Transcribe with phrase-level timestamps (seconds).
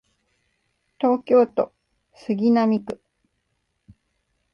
[0.97, 1.71] 東京都
[2.15, 2.99] 杉並区